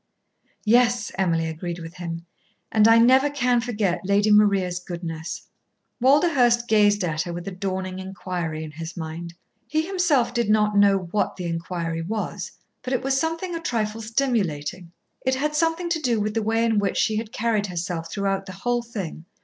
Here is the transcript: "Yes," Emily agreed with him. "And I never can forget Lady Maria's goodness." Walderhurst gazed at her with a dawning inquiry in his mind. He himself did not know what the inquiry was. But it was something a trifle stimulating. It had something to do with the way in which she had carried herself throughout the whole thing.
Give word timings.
"Yes," 0.65 1.11
Emily 1.15 1.45
agreed 1.45 1.77
with 1.77 1.93
him. 1.97 2.25
"And 2.71 2.87
I 2.87 2.97
never 2.97 3.29
can 3.29 3.61
forget 3.61 4.01
Lady 4.03 4.31
Maria's 4.31 4.79
goodness." 4.79 5.47
Walderhurst 6.01 6.67
gazed 6.67 7.03
at 7.03 7.21
her 7.21 7.31
with 7.33 7.47
a 7.47 7.51
dawning 7.51 7.99
inquiry 7.99 8.63
in 8.63 8.71
his 8.71 8.97
mind. 8.97 9.35
He 9.67 9.83
himself 9.85 10.33
did 10.33 10.49
not 10.49 10.75
know 10.75 10.97
what 11.11 11.35
the 11.35 11.45
inquiry 11.45 12.01
was. 12.01 12.51
But 12.81 12.93
it 12.93 13.03
was 13.03 13.19
something 13.19 13.53
a 13.53 13.59
trifle 13.61 14.01
stimulating. 14.01 14.91
It 15.23 15.35
had 15.35 15.53
something 15.53 15.87
to 15.89 15.99
do 16.01 16.19
with 16.19 16.33
the 16.33 16.41
way 16.41 16.65
in 16.65 16.79
which 16.79 16.97
she 16.97 17.17
had 17.17 17.31
carried 17.31 17.67
herself 17.67 18.11
throughout 18.11 18.47
the 18.47 18.53
whole 18.53 18.81
thing. 18.81 19.25